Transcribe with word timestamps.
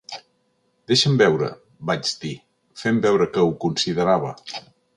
"Deixa'm 0.91 1.19
veure", 1.21 1.49
vaig 1.91 2.13
dir, 2.25 2.33
fent 2.85 2.99
veure 3.07 3.31
que 3.37 3.45
ho 3.47 3.55
considerava. 3.69 4.37